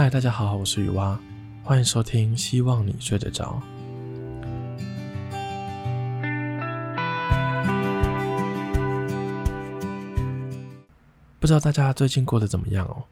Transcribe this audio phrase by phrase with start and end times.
[0.00, 1.20] 嗨，大家好，我是雨蛙，
[1.62, 3.60] 欢迎收听，希望你睡得着。
[11.38, 13.04] 不知道大家最近过得怎么样哦？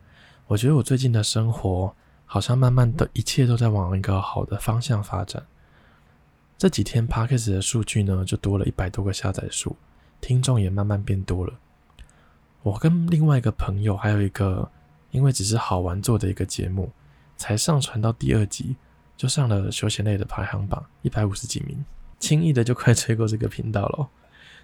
[0.46, 5.42] 我觉得我最近的生活好像慢慢的一切都在往一个好的方向发展。
[6.56, 9.76] 这几天 Podcast 的数据呢，就多了一百多个下载数，
[10.22, 11.52] 听众也慢慢变多了。
[12.62, 14.70] 我跟另外一个朋友还有一个。
[15.10, 16.90] 因为只是好玩做的一个节目，
[17.36, 18.76] 才上传到第二集，
[19.16, 21.84] 就上了休闲类的排行榜一百五十几名，
[22.18, 24.08] 轻易的就快吹过这个频道了，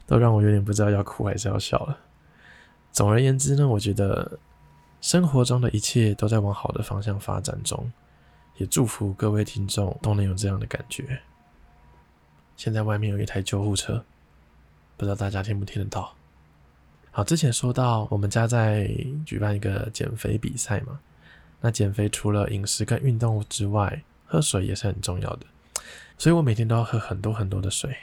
[0.07, 1.98] 都让我有点不知道要哭还是要笑了。
[2.93, 4.39] 总而言之呢，我觉得
[5.01, 7.91] 生活中的一切都在往好的方向发展中，
[8.56, 11.20] 也祝福各位听众都能有这样的感觉。
[12.56, 14.05] 现在外面有一台救护车，
[14.97, 16.15] 不知道大家听不听得到？
[17.16, 18.92] 好，之前说到我们家在
[19.24, 20.98] 举办一个减肥比赛嘛，
[21.61, 25.47] 那减肥除了饮食跟运动之外，喝水也是很重要的，
[26.19, 27.97] 所以我每天都要喝很多很多的水，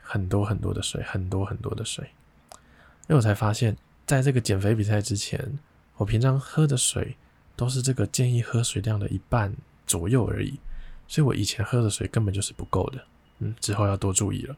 [0.00, 2.08] 很多很多的水，很多很多的水。
[2.52, 5.58] 因为我才发现，在这个减肥比赛之前，
[5.98, 7.14] 我平常喝的水
[7.56, 9.54] 都是这个建议喝水量的一半
[9.86, 10.58] 左右而已，
[11.06, 13.04] 所以我以前喝的水根本就是不够的，
[13.40, 14.56] 嗯，之后要多注意了。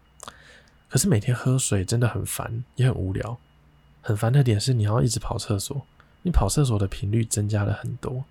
[0.89, 3.36] 可是每天喝水真的很烦，也很无聊。
[4.09, 5.87] 很烦的点是你要一直跑厕所，
[6.23, 8.25] 你跑厕所的频率增加了很多。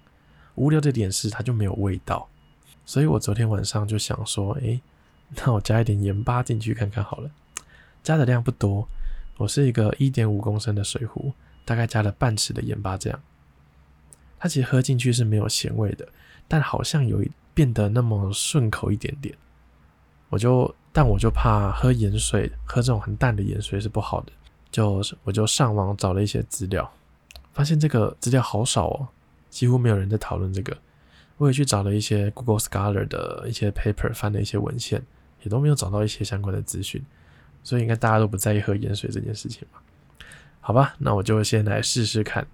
[0.56, 2.28] 无聊的点是它就没有味道，
[2.84, 4.82] 所以我昨天晚上就想说，诶、
[5.36, 7.30] 那我加一点盐巴进去看看好了。
[8.02, 8.90] 加的量不多，
[9.38, 11.32] 我是一个一点五公升的水壶，
[11.64, 13.20] 大概加了半匙的盐巴这样。
[14.40, 16.08] 它其实喝进去是没有咸味的，
[16.48, 19.38] 但好像有一变得那么顺口一点点。
[20.30, 24.32] 我就，但我就怕喝盐水，喝这种很淡的盐水是不好的。
[24.78, 26.88] 就我就上网找了一些资料，
[27.52, 29.08] 发现这个资料好少哦，
[29.50, 30.78] 几乎没有人在讨论这个。
[31.38, 35.04] 我也去找了一些 Google Scholar 的一些 paper，翻了一些文献，
[35.42, 37.04] 也都没有找到一些相关的资讯。
[37.64, 39.82] 所以应该大家都不在意喝盐水这件事情吧？
[40.62, 42.46] 好吧，那我就先来试试看。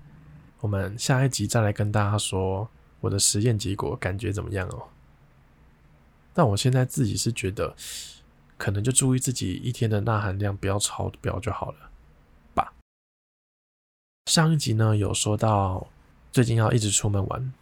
[0.62, 2.66] 我们下一集再来跟大家说
[3.02, 4.84] 我的实验结果，感觉怎么样哦？
[6.34, 7.76] 但我现在自己是觉得，
[8.58, 11.90] 可能就注意自己一天的钠含量不要超标就好了。
[14.26, 15.86] 上一集呢，有说到
[16.32, 17.54] 最近要一直出门玩，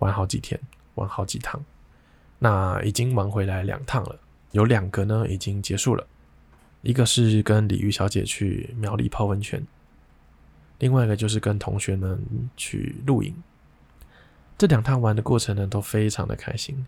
[0.00, 0.60] 玩好几天，
[0.96, 1.64] 玩好几趟。
[2.40, 4.18] 那已经玩回来两趟了，
[4.50, 6.04] 有两个呢已经结束了，
[6.82, 9.64] 一个是跟鲤鱼小姐去苗栗泡温泉，
[10.80, 12.20] 另外一个就是跟同学们
[12.56, 13.34] 去露营。
[14.58, 16.84] 这两趟玩的过程呢都非常的开心，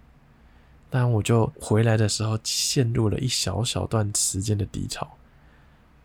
[0.91, 5.16] 但我就回来的时候陷入了一小小段时间的低潮，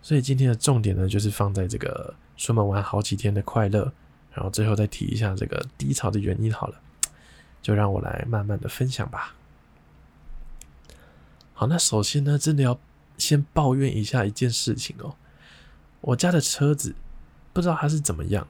[0.03, 2.13] 所以今天的重点呢就是放在这个。
[2.37, 3.91] 出门玩好几天的快乐，
[4.31, 6.79] 然后最后再提一下这个低潮的原因好了，
[7.61, 9.33] 就让我来慢慢的分享吧。
[11.53, 12.79] 好，那首先呢，真的要
[13.17, 15.15] 先抱怨一下一件事情哦，
[16.01, 16.93] 我家的车子
[17.51, 18.47] 不知道它是怎么样，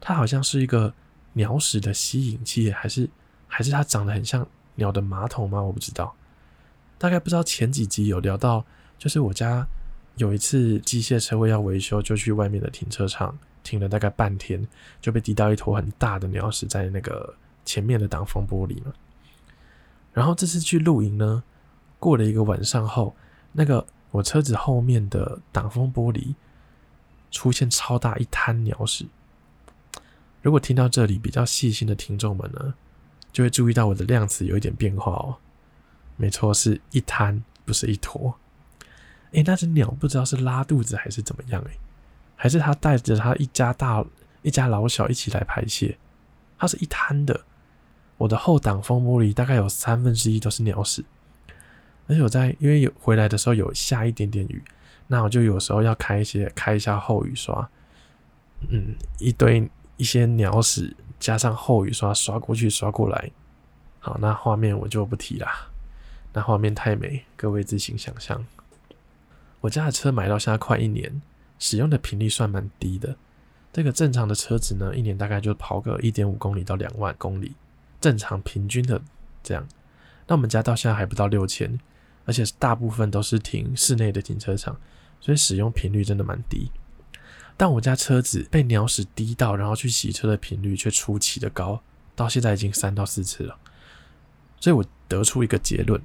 [0.00, 0.94] 它好像是一个
[1.34, 3.08] 鸟屎的吸引器，还是
[3.46, 5.62] 还是它长得很像鸟的马桶吗？
[5.62, 6.16] 我不知道。
[6.96, 8.64] 大概不知道前几集有聊到，
[8.98, 9.66] 就是我家。
[10.16, 14.66] 有一次机械车位要维修，就去外面的停车场停了大概半天，
[15.00, 17.34] 就被滴到一坨很大的鸟屎在那个
[17.64, 18.92] 前面的挡风玻璃嘛。
[20.12, 21.42] 然后这次去露营呢，
[21.98, 23.14] 过了一个晚上后，
[23.52, 26.34] 那个我车子后面的挡风玻璃
[27.30, 29.06] 出现超大一滩鸟屎。
[30.40, 32.74] 如果听到这里比较细心的听众们呢，
[33.32, 35.36] 就会注意到我的量词有一点变化哦。
[36.16, 38.34] 没错，是一滩，不是一坨。
[39.32, 41.70] 诶，那只鸟不知道是拉肚子还是怎么样诶，
[42.36, 44.04] 还是它带着它一家大
[44.42, 45.98] 一家老小一起来排泄？
[46.58, 47.38] 它是一滩的，
[48.16, 51.04] 我的后挡风玻璃大概有三分之一都是鸟屎，
[52.06, 54.62] 而且我在因为有回来的时候有下一点点雨，
[55.08, 57.68] 那我就有时候要开一些开一下后雨刷，
[58.68, 59.68] 嗯，一堆
[59.98, 63.30] 一些鸟屎加上后雨刷刷过去刷过来，
[63.98, 65.68] 好，那画面我就不提啦，
[66.32, 68.42] 那画面太美，各位自行想象。
[69.60, 71.20] 我家的车买到现在快一年，
[71.58, 73.16] 使用的频率算蛮低的。
[73.72, 77.54] 这个正常的车子呢，一年大概就跑个一点五公里到两万公里，
[78.00, 79.02] 正常平均的
[79.42, 79.66] 这样。
[80.26, 81.78] 那我们家到现在还不到六千，
[82.24, 84.78] 而且大部分都是停室内的停车场，
[85.20, 86.70] 所以使用频率真的蛮低。
[87.56, 91.82] 但我家车子被鸟屎滴到，然后去洗车的频率却出奇的高，
[92.14, 93.58] 到现在已经三到四次了。
[94.58, 96.02] 所以我得出一个结论：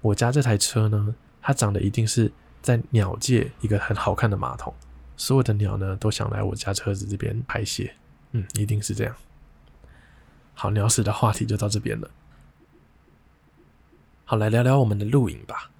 [0.00, 1.14] 我家这台车呢，
[1.46, 4.74] 它长得一定是在鸟界一个很好看的马桶，
[5.16, 7.94] 所有的鸟呢都想来我家车子这边排泄，
[8.32, 9.14] 嗯，一定是这样。
[10.54, 12.10] 好，鸟屎的话题就到这边了。
[14.24, 15.70] 好，来聊聊我们的露营吧。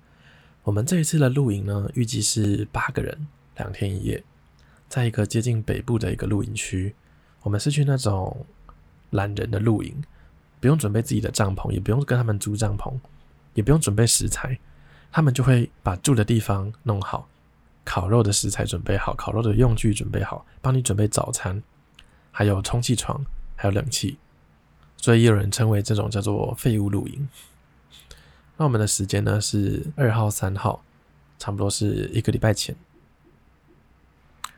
[0.62, 3.26] 我们这一次的露营呢，预计是八个人，
[3.56, 4.22] 两天一夜，
[4.88, 6.94] 在一个接近北部的一个露营区。
[7.42, 8.46] 我们是去那种
[9.10, 10.00] 懒人的露营，
[10.60, 12.96] 不用准备自己的帐篷，也不用跟他们租帐篷，
[13.54, 14.56] 也不用准备食材，
[15.10, 17.28] 他们就会把住的地方弄好，
[17.84, 21.62] 烤肉的食材准备好，烤肉的用具准备好，帮你准备早餐，
[22.30, 23.24] 还有充气床，
[23.54, 24.18] 还有冷气，
[24.96, 27.28] 所以也有人称为这种叫做废物露营。
[28.56, 30.82] 那我们的时间呢是二号、三号，
[31.38, 32.74] 差不多是一个礼拜前。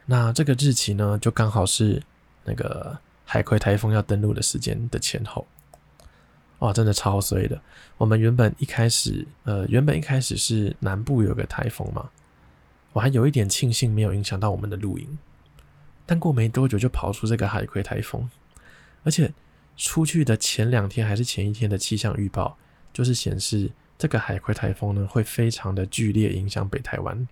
[0.06, 2.02] 那这个日期呢，就刚好是。
[2.44, 5.46] 那个海葵台风要登陆的时间的前后，
[6.60, 7.60] 哇，真的超衰的。
[7.96, 12.10] 我们原本一开始，呃，原本一开始是南部有个台风嘛，
[12.92, 15.18] 我还有一点庆幸没有影响到我们的露营。
[16.04, 18.28] 但过没多久就跑出这个海葵台风，
[19.04, 19.32] 而且
[19.76, 22.56] 出去的前两天还是前一天的气象预报，
[22.92, 27.28] 就是显示这个海葵台风呢会非常的剧烈影响北台湾。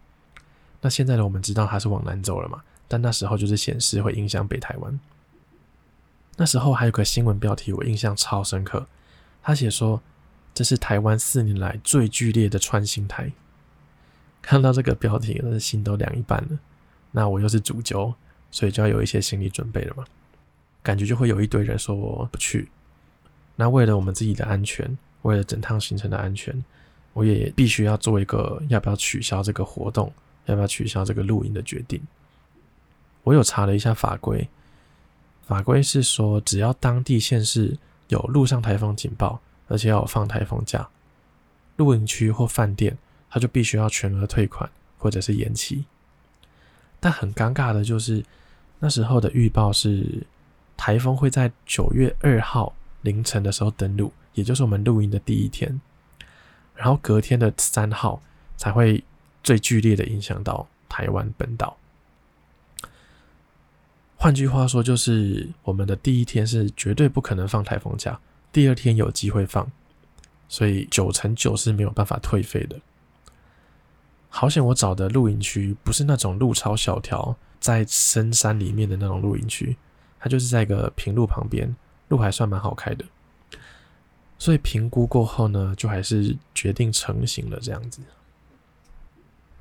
[0.82, 2.62] 那现在呢，我们知道它是往南走了嘛？
[2.86, 5.00] 但那时候就是显示会影响北台湾。
[6.36, 8.86] 那时候还有个新闻标题，我印象超深刻。
[9.46, 10.02] 他写说
[10.52, 13.30] 这是台湾四年来最剧烈的穿心台。
[14.42, 16.58] 看到这个标题，我的心都凉一半了。
[17.12, 18.12] 那我又是主揪，
[18.50, 20.04] 所以就要有一些心理准备了嘛。
[20.82, 22.68] 感觉就会有一堆人说我不去。
[23.54, 26.64] 那为了我们自己的安全，为了整趟行程的安全，
[27.12, 30.12] 我也必须要做一个要不要取消这个活动，
[30.46, 32.02] 要不要取消这个露营的决定。
[33.22, 34.48] 我有查了一下法规，
[35.44, 37.78] 法规是说，只要当地县市
[38.08, 40.88] 有陆上台风警报，而且要有放台风假，
[41.76, 42.96] 露营区或饭店，
[43.28, 45.84] 他就必须要全额退款或者是延期。
[47.00, 48.24] 但很尴尬的就是，
[48.78, 50.26] 那时候的预报是
[50.76, 55.80] 台风会在九月二号凌晨的时候登陆，也就是我们露营的第一天，
[56.74, 58.22] 然后隔天的三号
[58.56, 59.02] 才会
[59.42, 61.76] 最剧烈的影响到台湾本岛。
[64.16, 68.18] 换句话说，就是我们的第一天是绝对不可能放台风假，
[68.50, 69.70] 第二天有机会放，
[70.48, 72.80] 所以九成九是没有办法退费的。
[74.28, 79.76] 好险我找的露营区不是那种路超小条，在深山里面的那种露营区，
[80.18, 81.74] 它就是在一个平路旁边，
[82.08, 83.04] 路还算蛮好开的。
[84.38, 88.00] 所以评估过后呢，就还是决定成型了这样子。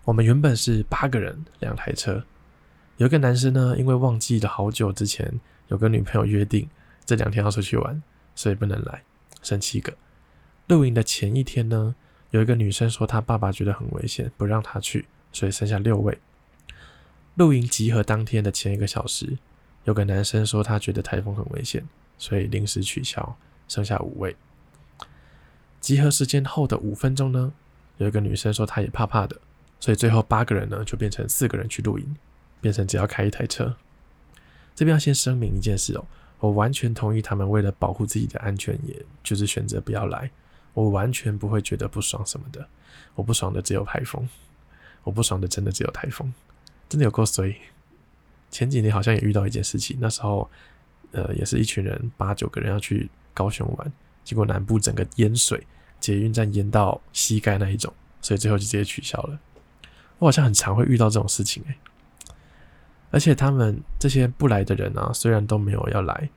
[0.04, 2.24] 我们原本是八个人，两台车。
[2.98, 6.70] 有一个男生呢，因为忘记了好久之前有跟女朋友约定
[7.06, 8.02] 这两天要出去玩，
[8.36, 9.04] 所以不能来，
[9.42, 9.94] 剩七个。
[10.68, 11.96] 露营的前一天呢，
[12.32, 16.18] 有一个女生说她爸爸觉得很危险，不让她去，所以剩下六位。
[17.36, 19.38] 露营集合当天的前一个小时，
[19.84, 21.86] 有个男生说他觉得台风很危险，
[22.18, 23.38] 所以临时取消，
[23.68, 24.36] 剩下五位。
[25.82, 27.52] 集合时间后的五分钟呢，
[27.98, 29.36] 有一个女生说她也怕怕的，
[29.82, 32.16] 所以最后八个人呢就变成四个人去露营。
[32.66, 33.76] 变成只要开一台车，
[34.74, 36.04] 这边要先声明一件事哦，
[36.40, 40.32] 我完全同意他们为了保护自己的安全，也就是选择不要来，
[40.74, 42.68] 我完全不会觉得不爽什么的，
[43.14, 44.28] 我不爽的只有台风，
[45.04, 46.34] 我不爽的真的只有台风，
[46.90, 47.56] 真的有够衰。
[48.50, 50.50] 前几年好像也遇到一件事情，那时候
[51.12, 53.94] 呃也是一群人八九个人要去高雄玩，
[54.24, 55.68] 结果南部整个淹水，
[56.00, 59.38] 捷运站淹到膝盖那一种，所以最后就直接取消了。
[60.18, 61.78] 我好像很常会遇到这种事情诶、
[63.16, 66.30] 而且他们这些不来的人啊，虽然都没有要来，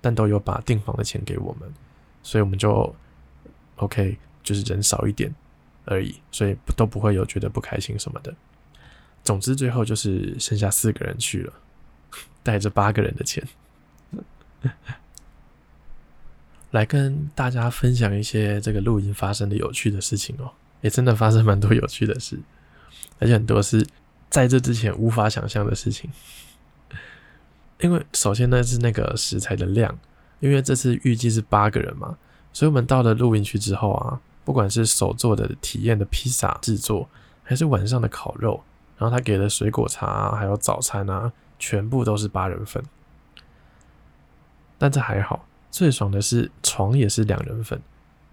[0.00, 1.72] 但都有把订房的钱给我们，
[2.24, 2.92] 所以我们就
[3.76, 5.32] OK，就是人少一点
[5.84, 8.34] 而已，所以都不会有觉得不开心什么的。
[9.22, 11.52] 总之最后就是剩下四个人去了，
[12.42, 13.46] 带着八个人的钱，
[16.72, 22.40] 来跟大家分享一些这个露营发生的有趣的事情哦，也真的发生蛮多有趣的事，
[23.20, 23.86] 而且很多是。
[24.30, 26.10] 在这之前无法想象的事情，
[27.80, 29.98] 因为首先呢是那个食材的量，
[30.40, 32.16] 因为这次预计是八个人嘛，
[32.52, 37.08] 所以我们到了露营区之后啊，不管是手做的体验的披萨制作，
[37.42, 38.62] 还是晚上的烤肉，
[38.98, 42.82] 然后他给的水果茶啊，还有早餐啊，全部都是八人份。
[44.76, 47.80] 但这还好，最爽的是床也是两人份，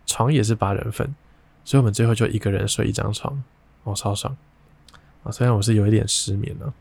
[0.05, 1.15] 床也是八人份，
[1.63, 3.43] 所以我们最后就一个人睡一张床，
[3.83, 4.35] 哦，超爽。
[5.25, 6.73] 啊，虽然我是有一点失眠了，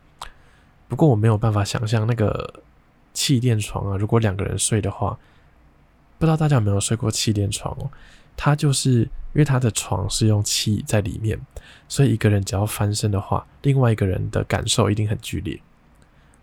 [0.87, 2.63] 不过我没有办法想象那个
[3.13, 5.19] 气垫床啊，如果两个人睡的话，
[6.19, 7.91] 不知道大家有没有睡过气垫床哦？
[8.37, 11.41] 它就是因为它的床是用气在里面，
[11.89, 15.59] 所以一个人只要翻身的话，另外一个人的感受一定很剧烈。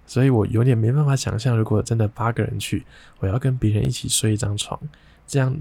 [0.08, 2.86] 所以我有点没办法想象，如果真的八个人去，
[3.20, 4.80] 我要跟别人一起睡一张床，
[5.28, 5.56] 这样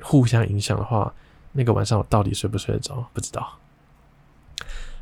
[0.00, 1.12] 互相影响的话，
[1.52, 3.06] 那个晚上我到底睡不睡得着？
[3.12, 3.58] 不知道。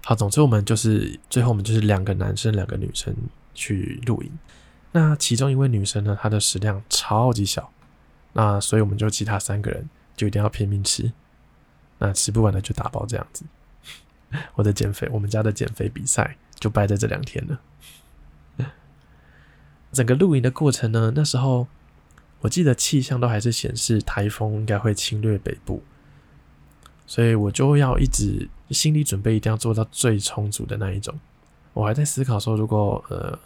[0.09, 3.13] 好，总之我们就是最后我们就是两个男生两个女生
[3.55, 4.31] 去露营。
[4.93, 7.73] 那其中一位女生呢，她的食量超级小，
[8.33, 11.11] 那所以我们就其他三个人就一定要拼命吃，
[11.99, 13.45] 那吃不完的就打包这样子。
[14.55, 17.61] 我的减肥，我们家的减肥比赛就败在这两天了。
[19.91, 21.67] 整个露营的过程呢，那时候
[22.43, 25.83] 我记得气象都还是显示台风应该会侵略北部，
[27.09, 31.15] 所以我就要一直心理准备，一定要做到最充足的那一种。
[31.73, 33.39] 我还在思考说，如果呃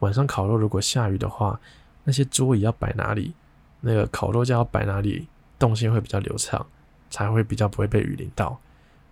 [0.00, 1.58] 晚上烤肉如果下雨的话，
[2.04, 3.32] 那些桌椅要摆哪里，
[3.80, 5.26] 那个烤肉架要摆哪里，
[5.58, 6.66] 动线会比较流畅，
[7.10, 8.58] 才会比较不会被雨淋到。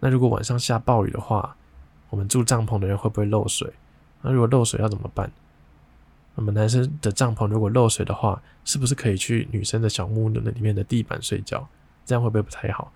[0.00, 1.56] 那如果晚上下暴雨的话，
[2.10, 3.72] 我们住帐篷的人会不会漏水？
[4.22, 5.30] 那如果漏水要怎么办？
[6.34, 11.66] 那么男生的帐篷如果漏水的话，是不是可以去女生的小木屋的里面的地板睡觉？
[12.04, 12.92] 这样会不会不太好？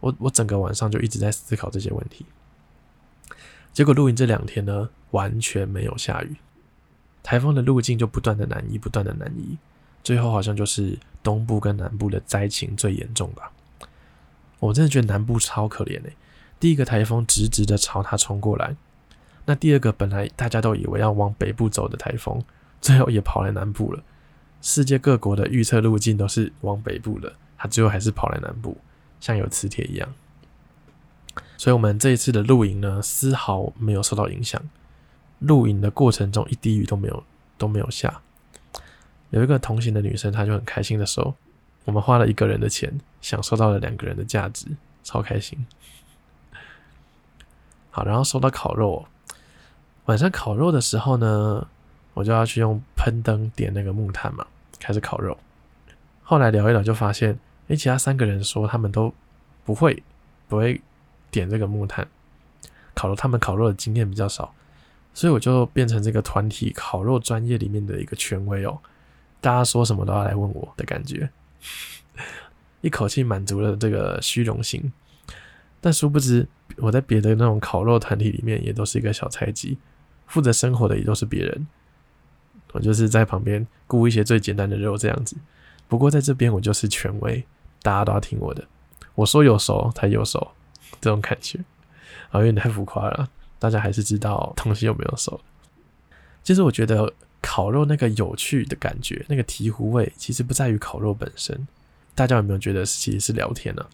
[0.00, 2.26] 我我整个晚上就一直在思考这些问题。
[3.72, 6.36] 结果露营这两天呢，完全没有下雨，
[7.22, 9.56] 台风的路径就不断的南移，不断的南移，
[10.02, 13.52] 最后好像就是东部跟南部的灾情最严重吧。
[14.58, 16.12] 我真的觉得南部超可怜哎，
[16.58, 18.74] 第一个台风直直的朝他冲过来，
[19.44, 22.42] 那第二个本来大家都以为要往北部走的台风。
[22.80, 24.02] 最后也跑来南部了。
[24.62, 28.74] 世界各国的预测路径都是往北部的，他最后还是跑来南部，
[29.20, 30.12] 像有磁铁一样。
[31.56, 34.60] 所以，我们这一次的露营呢，丝毫没有受到影响。
[35.40, 37.22] 露营的过程中，一滴雨都没有
[37.56, 38.20] 都没有下。
[39.30, 41.34] 有一个同行的女生，她就很开心的说
[41.84, 44.66] ：“我们花了一个人的钱，享受到了两个人的价值，
[45.04, 45.64] 超开心。”
[47.90, 49.06] 好，然后说到烤肉，
[50.06, 51.66] 晚上烤肉的时候呢，
[52.14, 54.46] 我就要去用喷灯点那个木炭嘛，
[54.78, 55.36] 开始烤肉。
[56.22, 57.38] 后来聊一聊，就发现，
[57.70, 59.14] 诶，其他三个人说他们都
[59.64, 60.02] 不会，
[60.48, 60.80] 不会
[61.30, 62.06] 点这个木炭
[62.94, 64.52] 烤肉，他们烤肉的经验比较少，
[65.14, 68.76] 所以我就变成这个团体烤肉专业里面的一个权威哦。
[69.40, 71.30] 大家说什么都要来问我的感觉，
[72.82, 74.92] 一口气满足了这个虚荣心。
[75.80, 76.46] 但殊不知，
[76.76, 79.78] 我在别的那种烤肉团体里面也都是一个小菜鸡，
[80.26, 81.66] 负责生活的也都是别人。
[82.72, 85.36] 我就是在旁边顾一些最简单的肉这样子，
[85.88, 87.46] 不过在这边我就是权威，
[87.82, 88.64] 大家都要听我的，
[89.14, 90.52] 我说有熟才有熟，
[91.00, 91.58] 这种感觉，
[92.30, 95.40] 啊，有点太浮夸了，大家还是知道东西有没有熟。
[96.42, 101.66] 其实我觉得烤肉那个有趣的感觉，那个醍醐味，其实不在于烤肉本身，
[102.14, 103.86] 大家有没有觉得其实是聊天呢？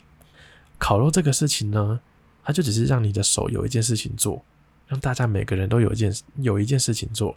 [0.79, 2.01] 烤肉这个事情呢，
[2.45, 4.45] 它就只是让你的手有一件事情做，
[4.87, 7.37] 让大家每个人都有一件有一件事情做。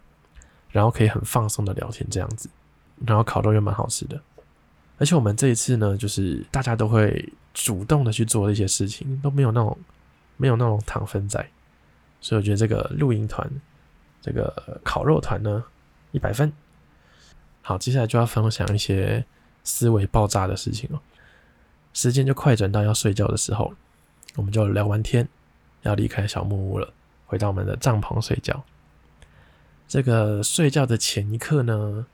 [0.72, 2.48] 然后可以很放松的聊天这样子，
[3.04, 4.22] 然后烤肉又蛮好吃的，
[5.00, 9.76] 而且我们这一次呢，就是大家都会主动的去做一些事情，都没有那种
[10.36, 11.44] 没有那种躺分仔，
[12.20, 13.50] 所以我觉得这个露营团，
[14.20, 15.64] 这个烤肉团呢，
[16.12, 16.52] 一百分。
[17.62, 19.24] 好，接下来就要分享一些
[19.64, 21.00] 思维爆炸的事情了。
[21.94, 23.72] 时间就快转到要睡觉的时候，
[24.36, 25.26] 我们就聊完天，
[25.80, 26.92] 要离开小木屋了，
[27.24, 28.62] 回到我们的帐篷睡觉。
[29.88, 32.06] 这个睡觉的前一刻呢，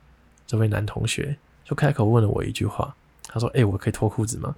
[0.46, 2.94] 这位男同学就开口问了我一句话，
[3.26, 4.54] 他说：“哎、我可以脱裤子吗？”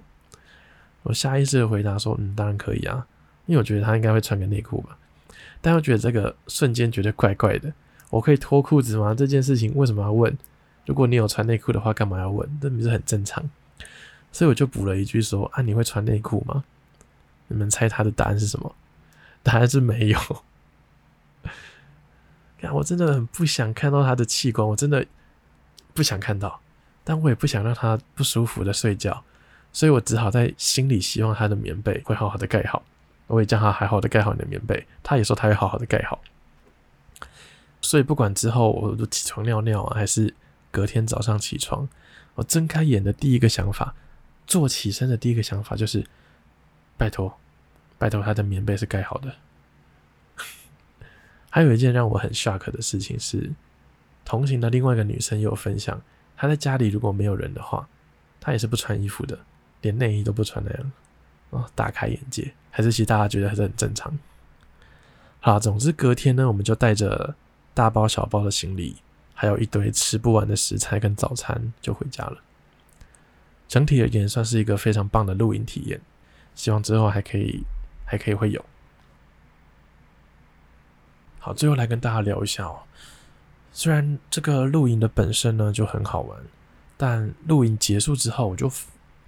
[1.01, 3.07] 我下意识的回答说：“嗯，当然可以啊，
[3.47, 4.95] 因为我觉得他应该会穿个内裤吧。”
[5.59, 7.73] 但又觉得这个瞬间觉得怪怪的，
[8.11, 9.15] 我可以脱裤子吗？
[9.15, 10.37] 这件事情为什么要问？
[10.85, 12.47] 如果你有穿内裤的话，干嘛要问？
[12.61, 13.49] 这不是很正常？
[14.31, 16.63] 所以我就补了一句说：“啊，你会穿内裤吗？”
[17.51, 18.75] 你们猜他的答案是什么？
[19.41, 20.19] 答案是没有。
[22.73, 25.05] 我真的很不想看到他的器官，我真的
[25.93, 26.59] 不想看到，
[27.09, 29.23] 但我也不想让他不舒服的睡觉，
[29.73, 32.83] 所以我只好在心里希望他的棉被会好好的盖好。
[33.25, 36.21] 我也叫他好好的盖好你的棉被，他也说他会好好的盖好。
[37.81, 40.35] 所以不管之后我都起床尿尿啊，还是
[40.69, 41.89] 隔天早上起床，
[42.35, 43.95] 我睁开眼的第一个想法，
[44.45, 46.05] 坐起身的第一个想法就是，
[46.95, 47.39] 拜托，
[47.97, 49.33] 拜托他的棉被是盖好的。
[51.49, 53.51] 还有一件让我很 shock 的事情是，
[54.23, 55.99] 同行的另外一个女生也有分享，
[56.41, 57.85] 他在家里如果没有人的话，
[58.39, 59.37] 他也是不穿衣服的，
[59.81, 60.91] 连内衣都不穿那样。
[61.49, 64.17] 哦，大开眼界，还是其实大家觉得还是很正常。
[65.41, 67.35] 好，总之隔天呢，我们就带着
[67.73, 68.95] 大包小包的行李，
[69.33, 72.37] 还有一堆吃不完的食材跟早餐就回家了。
[73.67, 75.99] 整体而言，算是一个非常棒的露营体验，
[76.55, 77.65] 希望之后还可以
[78.05, 78.63] 还可以会有。
[81.39, 82.79] 好，最后来跟大家聊一下哦。
[83.71, 86.39] 虽然这个露营的本身呢就很好玩，
[86.97, 88.71] 但露营结束之后，我就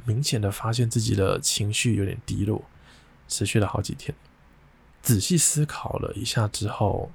[0.06, 2.64] 明显的发现自己的情绪有点低落，
[3.28, 4.14] 持续了好几天。
[5.02, 7.12] 仔细思考了一下之后，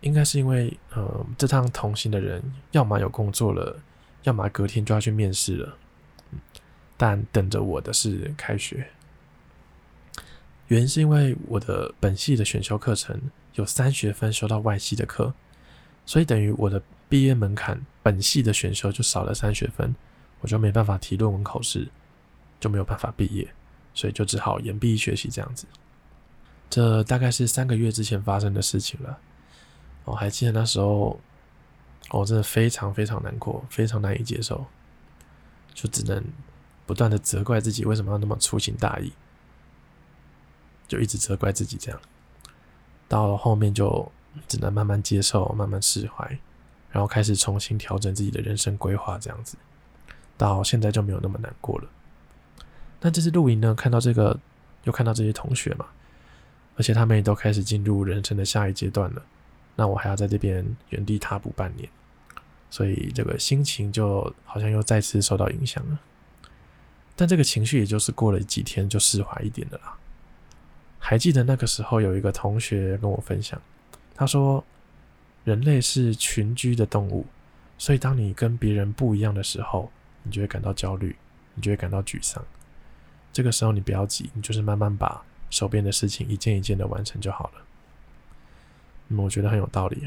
[0.00, 2.42] 应该是因为，呃，这趟同行的人
[2.72, 3.80] 要么有工作了，
[4.22, 5.76] 要么隔天就要去面试了。
[6.96, 8.88] 但等着我的是开学。
[10.66, 13.20] 原因是因为我的本系的选修课程
[13.54, 15.32] 有三学分修到外系的课，
[16.08, 19.94] 所以等于我的毕业门槛，本系的选修就少了三学分，
[20.40, 21.86] 我就没办法提论文考试，
[22.58, 23.46] 就没有办法毕业，
[23.92, 25.66] 所以就只好延毕学习这样子。
[26.70, 29.18] 这大概是三个月之前发生的事情了。
[30.06, 31.20] 我还记得那时候，
[32.08, 34.64] 我真的非常非常难过，非常难以接受，
[35.74, 36.24] 就只能
[36.86, 39.12] 不断的责怪自己为什么要那么粗心大意，
[40.88, 42.00] 就一直责怪自己这样。
[43.06, 44.10] 到了后面就
[44.46, 46.38] 只能慢慢接受，慢慢释怀，
[46.90, 49.56] 然后开始重新调整自己的人生规划这样子。
[50.36, 51.88] 到现在就没有那么难过了。
[53.00, 54.38] 那这次露营呢，看到这个，
[54.84, 55.86] 又看到这些同学嘛。
[56.76, 59.20] 而且他们也都开始进入人生的下一阶段了，
[59.74, 61.88] 那我还要在这边原地踏步半年，
[62.70, 65.98] 所以这个心情就好像又再次受到影响了。
[67.16, 69.96] 但这个情绪也就是过了几天就释怀一点的啦。
[71.00, 73.60] 还记得那个时候有一个同学跟我分享，
[74.18, 74.62] 他说
[75.44, 77.24] ：“人类是群居的动物，
[77.78, 79.90] 所以当你跟别人不一样的时候，
[80.24, 81.16] 你就会感到焦虑，
[81.54, 82.44] 你就会感到沮丧。
[83.32, 87.62] 这个时候你不要急，你就是慢慢把。”手边的事情一件一件的完成就好了。
[89.08, 90.06] 嗯，我觉得很有道理。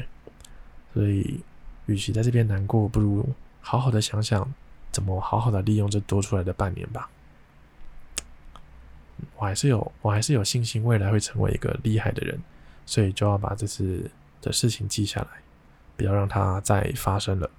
[0.94, 1.40] 所以，
[1.86, 3.28] 与其在这边难过，不如
[3.60, 4.54] 好好的想想
[4.92, 7.10] 怎么好好的利用这多出来的半年吧。
[9.36, 12.40] 我还是有，我还是有信心未来会成为一个厉害的人，
[12.86, 14.10] 所以就要把这次
[14.40, 15.28] 的事情记下来，
[15.96, 17.50] 不要让它再发生了。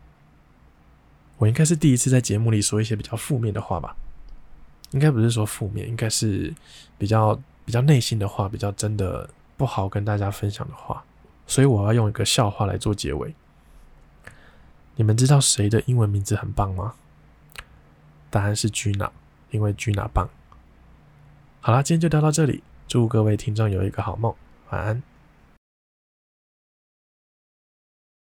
[1.37, 3.95] 我应该是第一次在节目里说一些比较负面的话吧？
[4.91, 6.53] 应该不是说负面，应该是
[6.97, 7.39] 比较。
[7.65, 11.01] 比较内心的话，比较真的不好跟大家分享的话，
[11.47, 13.33] 所以我要用一个笑话来做结尾。
[14.97, 16.95] 你们知道谁的英文名字很棒吗？
[18.29, 19.11] 答案是 Gina，
[19.51, 20.29] 因为 Gina 棒。
[21.61, 24.35] 好啦，今天就聊到这里，祝各位听众有一个好梦，
[24.71, 25.01] 晚安。